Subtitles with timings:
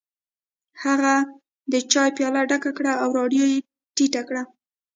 [0.83, 1.15] هغه
[1.71, 3.59] د چای پیاله ډکه کړه او رادیو یې
[3.95, 4.43] ټیټه کړه